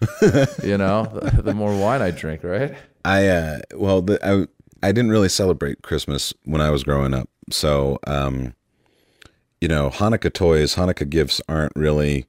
[0.62, 2.74] you know, the, the more wine I drink, right?
[3.04, 4.46] I uh, well, the, I
[4.86, 8.54] I didn't really celebrate Christmas when I was growing up, so um,
[9.60, 12.26] you know, Hanukkah toys, Hanukkah gifts aren't really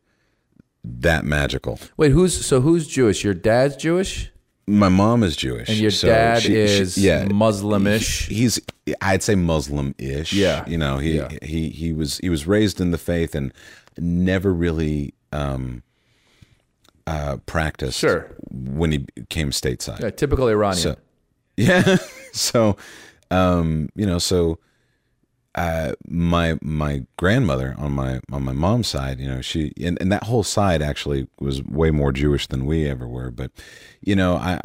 [0.83, 1.79] that magical.
[1.95, 3.23] Wait, who's so who's Jewish?
[3.23, 4.31] Your dad's Jewish,
[4.71, 8.27] My mom is Jewish, and your so dad she- she- is yeah, Muslimish.
[8.27, 8.59] He's
[9.01, 10.33] I'd say Muslim-ish.
[10.33, 10.63] Yeah.
[10.67, 11.29] you know, he Yeah.
[11.41, 13.51] he he was he was raised in the faith and
[13.97, 15.83] never really um,
[17.07, 17.97] uh, practiced.
[17.99, 18.27] Sure.
[18.49, 19.99] when he came stateside.
[20.01, 20.77] Yeah, typical Iranian.
[20.81, 20.95] So,
[21.57, 21.97] yeah.
[22.33, 22.77] so,
[23.29, 24.57] um, you know, so
[25.55, 30.11] uh, my my grandmother on my on my mom's side, you know, she and, and
[30.11, 33.31] that whole side actually was way more Jewish than we ever were.
[33.31, 33.51] But,
[34.01, 34.59] you know, I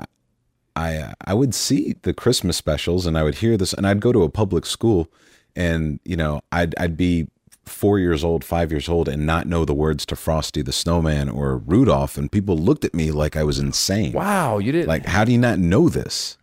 [0.76, 4.12] I I would see the Christmas specials and I would hear this and I'd go
[4.12, 5.08] to a public school
[5.56, 7.26] and, you know, I'd I'd be
[7.64, 11.28] four years old, five years old, and not know the words to Frosty the Snowman
[11.28, 14.12] or Rudolph, and people looked at me like I was insane.
[14.12, 14.86] wow, you didn't.
[14.86, 16.38] Like, how do you not know this?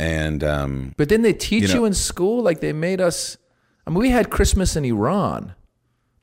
[0.00, 2.42] And um, but didn't they teach you, you in school?
[2.42, 3.36] Like they made us.
[3.86, 5.54] I mean, we had Christmas in Iran.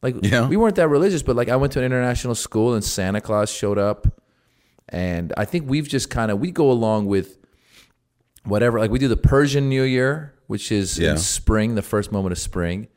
[0.01, 0.47] Like Yeah.
[0.47, 3.51] we weren't that religious, but like I went to an international school and Santa Claus
[3.51, 4.21] showed up,
[4.89, 7.37] and I think we've just kind of we go along with
[8.45, 8.79] whatever.
[8.79, 11.11] Like we do the Persian New Year, which is Yeah.
[11.11, 12.87] in spring, the first moment of spring,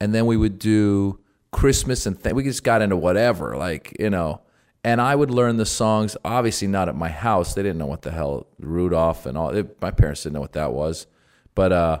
[0.00, 1.18] and then we would do
[1.50, 4.40] Christmas and th- we just got into whatever, like you know.
[4.88, 7.52] And I would learn the songs, obviously not at my house.
[7.52, 9.50] They didn't know what the hell Rudolph and all.
[9.50, 11.06] It, my parents didn't know what that was,
[11.54, 12.00] but uh,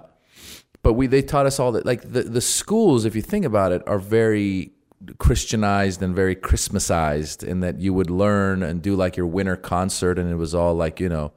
[0.82, 3.72] but we they taught us all that like the the schools, if you think about
[3.72, 4.72] it, are very
[5.18, 10.18] Christianized and very Christmasized in that you would learn and do like your winter concert,
[10.18, 11.32] and it was all like you know,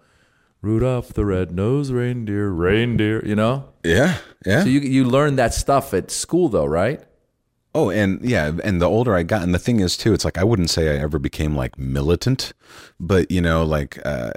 [0.61, 3.73] Rudolph the red-nosed reindeer, reindeer, you know.
[3.83, 4.63] yeah, yeah.
[4.63, 7.03] So you you learn that stuff at school though, right?
[7.73, 10.37] Oh, and yeah, and the older I got, and the thing is too, it's like
[10.37, 12.53] I wouldn't say I ever became like militant,
[12.99, 14.31] but you know, like uh,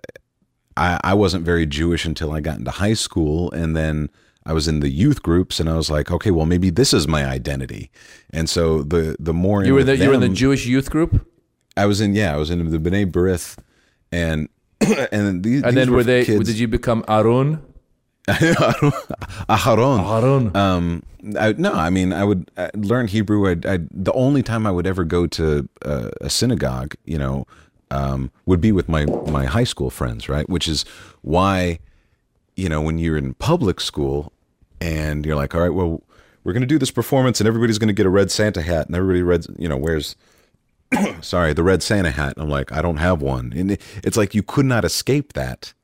[0.77, 4.11] I I wasn't very Jewish until I got into high school, and then.
[4.47, 7.09] I was in the youth groups, and I was like, okay, well, maybe this is
[7.09, 7.91] my identity.
[8.29, 11.27] And so the the more You were the, you were in the Jewish youth group.
[11.79, 13.57] I was in yeah, I was in the B'nai B'rith,
[14.13, 14.51] and
[15.13, 16.27] and these And these then were they?
[16.27, 17.63] kids, Did you become Arun?
[18.29, 20.01] Aharon.
[20.01, 20.57] Arun.
[20.57, 21.03] Um,
[21.39, 23.47] I, no, I mean, I would uh, learn Hebrew.
[23.49, 27.47] I, I, the only time I would ever go to uh, a synagogue, you know,
[27.91, 30.49] um, would be with my my high school friends, right?
[30.49, 30.87] Which is
[31.21, 31.81] why,
[32.57, 34.33] you know, when you're in public school
[34.81, 36.03] and you're like, all right, well,
[36.45, 38.87] we're going to do this performance, and everybody's going to get a red Santa hat,
[38.87, 40.17] and everybody red, you know, wears.
[41.21, 42.35] sorry, the red Santa hat.
[42.37, 45.75] I'm like, I don't have one, and it, it's like you could not escape that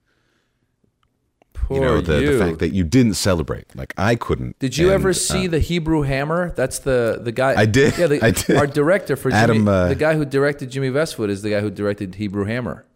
[1.71, 2.37] Poor you know the, you.
[2.37, 5.47] the fact that you didn't celebrate like i couldn't Did you And, ever uh, see
[5.47, 6.51] the Hebrew Hammer?
[6.57, 7.55] That's the the guy.
[7.57, 7.97] I did.
[7.97, 8.57] Yeah, the, I did.
[8.57, 11.71] Our director for Jimmy, uh, the guy who directed Jimmy Vestvood is the guy who
[11.71, 12.87] directed Hebrew Hammer.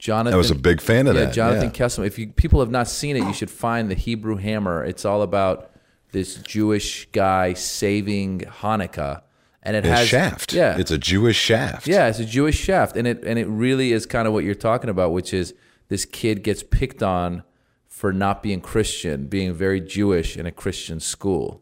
[0.00, 0.34] Jonathan.
[0.34, 1.70] i was a big fan of yeah, that Jonathan yeah.
[1.70, 2.04] Kessler.
[2.04, 4.84] If you people have not seen it, you should find the Hebrew Hammer.
[4.84, 5.70] It's all about
[6.10, 9.22] this Jewish guy saving Hanukkah,
[9.62, 12.96] and it It's has shaft Yeah, it's a jewish shaft yeah, it's a Jewish shaft,
[12.96, 15.54] and it and it really is kind of what you're talking about, which is
[15.88, 17.42] this kid gets picked on
[17.86, 21.60] for not being Christian, being very Jewish in a Christian school.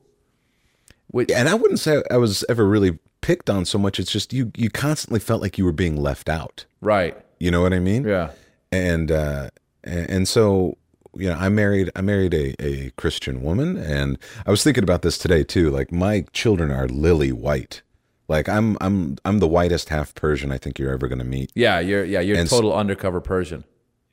[1.09, 4.33] Which, and i wouldn't say i was ever really picked on so much it's just
[4.33, 7.15] you you constantly felt like you were being left out right?
[7.39, 8.31] you know what i mean Yeah.
[8.73, 9.51] and uh
[9.85, 10.79] and, so
[11.15, 15.03] you know i married i married a, a christian woman and i was thinking about
[15.03, 17.83] this today too like my children are lily white
[18.29, 21.53] like i'm i'm i'm the whitest half persian i think you're ever going to meet
[21.55, 23.65] Yeah, you're yeah you're And total undercover Persian.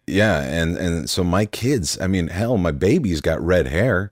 [0.09, 4.11] Yeah, and and so my kids, I mean, hell, my baby's got red hair.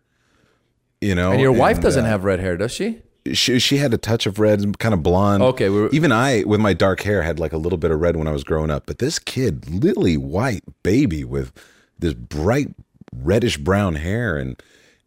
[1.01, 3.01] You know, And your wife doesn't uh, have red hair, does she?
[3.33, 5.43] She she had a touch of red, kind of blonde.
[5.43, 7.99] Okay, we were- even I with my dark hair had like a little bit of
[7.99, 8.86] red when I was growing up.
[8.86, 11.51] But this kid, lily white baby with
[11.99, 12.69] this bright
[13.15, 14.62] reddish brown hair, and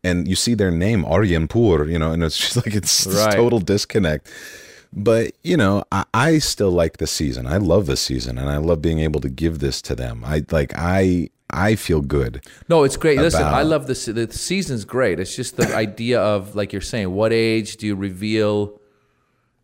[0.05, 3.35] and you see their name Arianpour, you know, and it's just like it's this Right.
[3.35, 4.29] total disconnect.
[4.93, 7.47] But you know, I, I still like the season.
[7.47, 10.25] I love the season, and I love being able to give this to them.
[10.25, 12.45] I like I I feel good.
[12.69, 13.19] No, it's great.
[13.19, 14.07] Listen, I love this.
[14.07, 15.21] the season's great.
[15.21, 18.81] It's just the idea of like you're saying, what age do you reveal?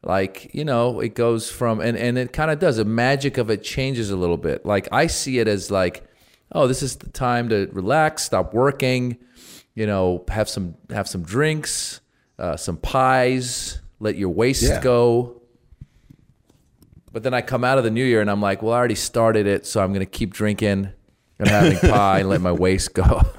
[0.03, 2.77] Like you know, it goes from and and it kind of does.
[2.77, 4.65] The magic of it changes a little bit.
[4.65, 6.05] Like I see it as like,
[6.53, 9.17] oh, this is the time to relax, stop working,
[9.75, 12.01] you know, have some have some drinks,
[12.39, 14.81] uh, some pies, let your waist Yeah.
[14.81, 15.43] go.
[17.13, 18.95] But then I come out of the new year and I'm like, well, I already
[18.95, 20.91] started it, so I'm gonna keep drinking
[21.39, 23.23] and having pie and let my waist go.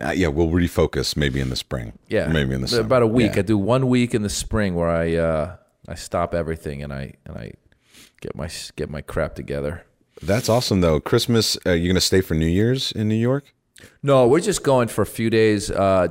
[0.00, 1.92] Uh, yeah, we'll refocus maybe in the spring.
[2.08, 2.82] Yeah, maybe in the summer.
[2.82, 3.32] about a week.
[3.34, 3.40] Yeah.
[3.40, 5.56] I do one week in the spring where I uh,
[5.88, 7.52] I stop everything and I and I
[8.20, 9.84] get my get my crap together.
[10.22, 11.00] That's awesome though.
[11.00, 13.52] Christmas, uh, you're gonna stay for New Year's in New York?
[14.02, 16.08] No, we're just going for a few days, uh,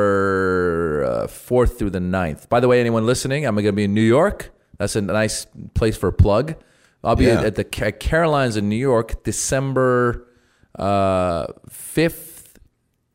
[0.00, 2.48] December uh, 4th through the 9th.
[2.48, 4.50] By the way, anyone listening, I'm going to be in New York.
[4.78, 6.54] That's a nice place for a plug.
[7.04, 7.42] I'll be Yeah.
[7.42, 10.26] at the Ca- Carolines in New York, December
[10.78, 12.56] uh, 5th,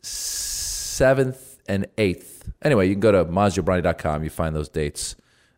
[0.01, 2.51] 7th, and 8th.
[2.63, 4.23] Anyway, you can go to mazjobrani.com.
[4.23, 5.15] You find those dates.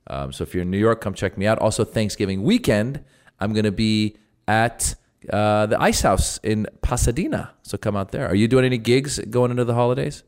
[0.07, 1.59] Um, so if you're in New York, come check me out.
[1.59, 3.03] Also, Thanksgiving weekend,
[3.39, 4.15] I'm going to be
[4.47, 4.95] at
[5.31, 7.51] uh, the Ice House in Pasadena.
[7.63, 8.27] So come out there.
[8.27, 10.23] Are you doing any gigs going into the holidays?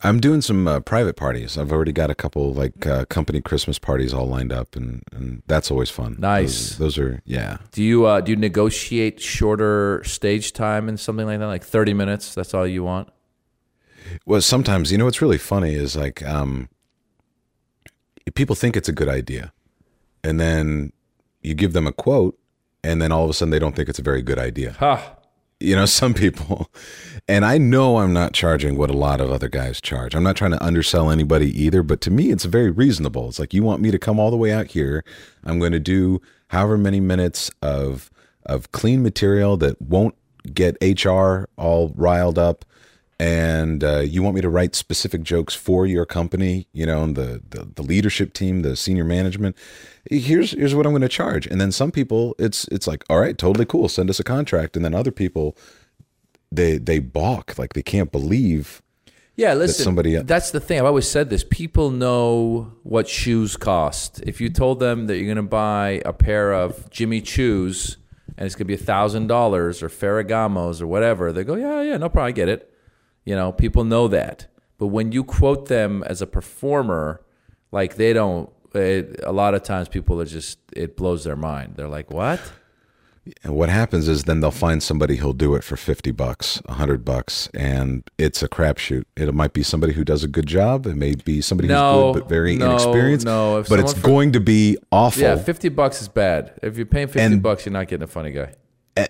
[0.00, 1.58] I'm doing some uh, private parties.
[1.58, 5.42] I've already got a couple like uh, company Christmas parties all lined up, and, and
[5.48, 6.16] that's always fun.
[6.20, 6.76] Nice.
[6.76, 7.58] Those, those are yeah.
[7.72, 11.94] Do you uh, do you negotiate shorter stage time and something like that, like 30
[11.94, 12.32] minutes?
[12.34, 13.08] That's all you want?
[14.24, 16.68] Well, sometimes you know what's really funny is like um,
[18.34, 19.52] people think it's a good idea,
[20.22, 20.92] and then
[21.42, 22.38] you give them a quote,
[22.88, 24.72] and then all of a sudden they don't think it's a very good idea.
[24.80, 25.16] Ha!
[25.60, 26.70] you know some people.
[27.30, 30.14] And i know i'm not charging what a lot of other guys charge.
[30.14, 33.28] I'm not trying to undersell anybody either but to me it's very reasonable.
[33.28, 35.04] It's like you want me to come all the way out here.
[35.44, 38.10] I'm going to do however many minutes of
[38.46, 40.14] of clean material that won't
[40.54, 42.64] get hr all riled up
[43.20, 47.16] and uh, you want me to write specific jokes for your company, you know, and
[47.16, 49.56] the, the the leadership team, the senior management.
[50.08, 51.46] Here's here's what I'm going to charge.
[51.46, 54.76] And then some people, it's it's like, all right, totally cool, send us a contract.
[54.76, 55.56] And then other people,
[56.52, 58.82] they they balk, like they can't believe.
[59.34, 59.84] Yeah, listen.
[59.84, 60.80] somebody- that's the thing.
[60.80, 61.44] I've always said this.
[61.48, 64.20] People know what shoes cost.
[64.26, 67.98] If you told them that you're going to buy a pair of Jimmy Choos
[68.36, 71.82] and it's going to be a thousand dollars or Ferragamos or whatever, they go, "Yeah,
[71.82, 72.72] yeah, no problem, I get it."
[73.28, 74.46] You know, people know that.
[74.78, 77.20] But when you quote them as a performer,
[77.72, 78.48] like they don't.
[78.74, 81.74] It, a lot of times, people are just it blows their mind.
[81.76, 82.40] They're like, "What?"
[83.44, 87.04] And what happens is then they'll find somebody who'll do it for 50 bucks, 100
[87.04, 89.04] bucks, and it's a crapshoot.
[89.18, 90.86] It might be somebody who does a good job.
[90.86, 93.26] It may be somebody No, who's good but very no, inexperienced.
[93.26, 93.62] no.
[93.68, 95.22] But it's for- going to be awful.
[95.22, 96.54] Yeah, fifty bucks is bad.
[96.62, 98.54] If you're paying fifty And- bucks, you're not getting a funny guy.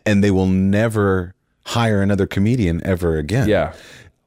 [0.05, 1.35] and they will never
[1.67, 3.47] hire another comedian ever again.
[3.49, 3.75] Yeah.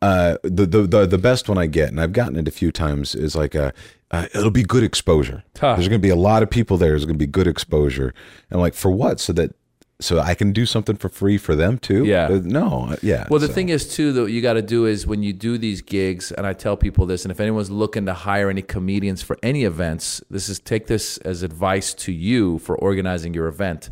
[0.02, 2.72] Uh, the, the the the best one I get, and I've gotten it a few
[2.72, 3.72] times, is like a,
[4.10, 5.44] uh, it'll be good exposure.
[5.60, 5.76] Huh.
[5.76, 6.90] There's going to be a lot of people there.
[6.90, 8.08] There's going to be good exposure.
[8.50, 9.20] And I'm like, for what?
[9.20, 9.54] So that
[10.00, 12.06] so I can do something for free for them too.
[12.06, 12.26] Yeah.
[12.26, 12.88] Uh, no.
[12.90, 13.28] uh, Yeah.
[13.30, 15.60] Well, the so- thing is too that you got to do is when you do
[15.60, 19.22] these gigs, and I tell people this, and if anyone's looking to hire any comedians
[19.22, 23.92] for any events, this is take this as advice to you for organizing your event.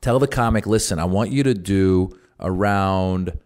[0.00, 3.36] Tell the comic, listen, I want you to do around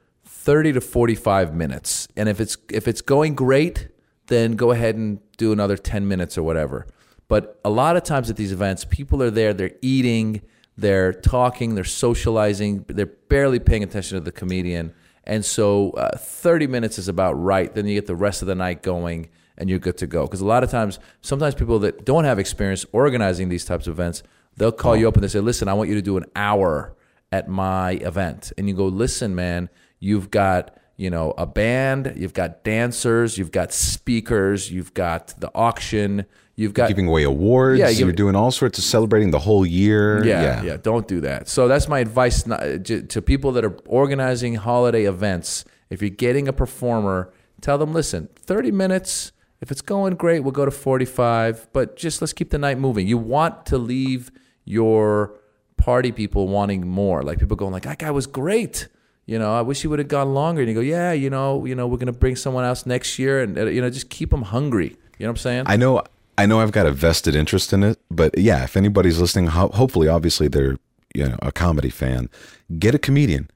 [0.49, 3.89] thirty to forty-five minutes, and if it's if it's going great,
[4.29, 6.87] then go ahead and do another ten minutes or whatever.
[7.29, 10.41] But a lot of times at these events, people are there, they're eating,
[10.79, 14.95] they're talking, they're socializing, they're barely paying attention to the comedian.
[15.25, 17.75] And so uh, 30 minutes is about right.
[17.75, 20.23] Then you get the rest of the night going and you're good to go.
[20.23, 23.93] Because a lot of times, sometimes people that don't have experience organizing these types of
[23.93, 24.23] events,
[24.57, 26.97] they'll call you up and they say, listen, I want you to do an hour
[27.31, 28.53] at my event.
[28.57, 29.69] And you go, listen, man,
[30.01, 35.51] you've got you know a band you've got dancers you've got speakers you've got the
[35.55, 36.27] auction
[36.59, 37.79] you've got giving away awards.
[37.79, 40.25] Yeah, Yeah, you're doing all sorts of celebrating the whole year.
[40.27, 41.49] yeah, yeah, Don't do that.
[41.49, 45.65] So that's my advice to people that are organizing holiday events.
[45.89, 49.33] If you're getting a performer, tell them, listen, 30 minutes.
[49.61, 51.69] If it's going great, we'll go to 45.
[51.73, 53.07] But just let's keep the night moving.
[53.07, 54.33] You want to leave
[54.65, 55.39] your
[55.77, 57.23] party people wanting more.
[57.23, 58.89] Like people going, like that guy was great.
[59.29, 60.63] You know, I wish he would have gone longer.
[60.63, 63.43] And you go, yeah, you know, you know, we're gonna bring someone else next year,
[63.43, 64.97] and uh, you know, just keep them hungry.
[65.19, 65.65] You know what I'm saying?
[65.67, 66.03] I know
[66.39, 69.69] I know I've got a vested interest in it, but yeah, if anybody's listening, ho-
[69.69, 70.79] hopefully obviously they're
[71.15, 72.31] you know a comedy fan,
[72.79, 73.51] get a comedian.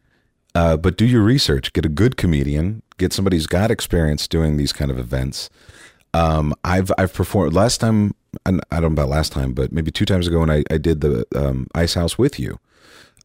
[0.55, 4.59] Uh, but do your research, get a good comedian, get somebody who's got experience doing
[4.59, 5.49] these kind of events.
[6.13, 8.15] Um, I've I've performed last time
[8.47, 11.01] I don't know about last time, but maybe two times ago when I, I did
[11.01, 12.59] the um, Ice House with you.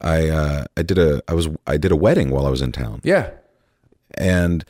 [0.02, 2.72] I uh, I did a I was I did a wedding while I was in
[2.72, 3.02] town.
[3.04, 3.32] yeah.
[4.16, 4.64] And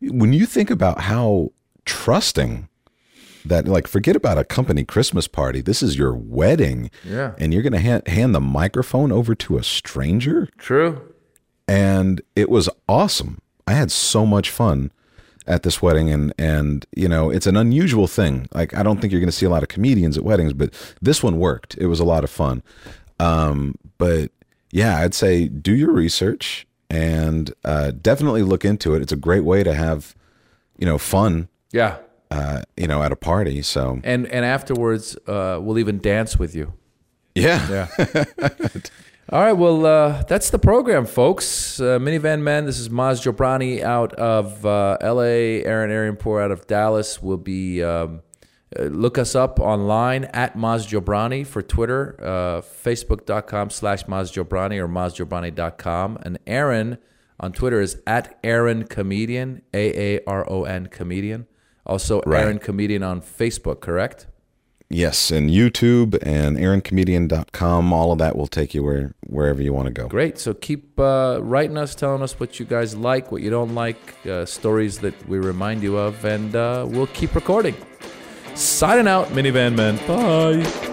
[0.00, 1.52] when you think about how
[1.84, 2.68] trusting
[3.44, 5.60] that, like, forget about a company Christmas party.
[5.60, 6.90] This is your wedding.
[7.04, 7.34] Yeah.
[7.38, 10.48] And you're going to hand, hand the microphone over to a stranger.
[10.58, 11.14] True.
[11.66, 13.40] And it was awesome.
[13.66, 14.92] I had so much fun
[15.46, 16.10] at this wedding.
[16.10, 18.48] And, and, you know, it's an unusual thing.
[18.52, 20.74] Like, I don't think you're going to see a lot of comedians at weddings, but
[21.00, 21.76] this one worked.
[21.78, 22.62] It was a lot of fun.
[23.18, 24.32] Um, but
[24.70, 29.02] yeah, I'd say do your research and uh, definitely look into it.
[29.02, 30.14] It's a great way to have,
[30.78, 31.96] you know, fun, Yeah.
[32.30, 33.62] uh, you know, at a party.
[33.62, 36.72] So and and afterwards uh, we'll even dance with you.
[37.34, 38.24] yeah, Yeah.
[39.32, 39.52] All right.
[39.52, 41.78] Well, uh, that's the program, folks.
[41.80, 42.66] Uh, Minivan Men.
[42.66, 45.64] This is Maz Jobrani out of uh, L.A.
[45.64, 47.22] Aaron Arianpour out of Dallas.
[47.22, 47.80] Will be.
[47.80, 48.22] Um,
[48.78, 54.78] uh, look us up online at Maz Jobrani for Twitter, uh, Facebook.com slash Maz Jobrani
[54.78, 56.18] or MazJobrani.com.
[56.22, 56.98] And Aaron
[57.38, 61.46] on Twitter is at Aaron Comedian, A A R O N Comedian.
[61.86, 62.42] Also, Right.
[62.44, 64.26] Aaron Comedian on Facebook, correct?
[64.92, 67.92] yes, and YouTube and AaronComedian.com.
[67.92, 70.08] All of that will take you where wherever you want to go.
[70.08, 70.36] Great.
[70.38, 73.98] So keep uh, writing us, telling us what you guys like, what you don't like,
[74.26, 77.74] uh, stories that we remind you of, and uh, we'll keep recording.
[78.54, 79.96] Signing out, Minivan Men.
[80.06, 80.90] Bye.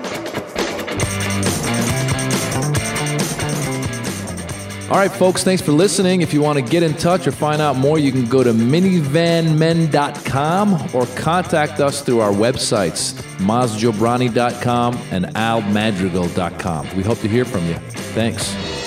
[4.89, 6.21] All right, folks, thanks for listening.
[6.21, 8.53] If you want to get in touch or find out more, you can go to
[8.53, 16.95] minivanmen.com or contact us through our websites, mazjobrani.com and almadrigal.com.
[16.95, 17.75] We hope to hear from you.
[17.75, 18.86] Thanks.